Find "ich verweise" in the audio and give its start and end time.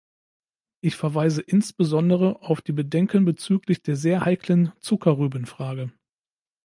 0.83-1.43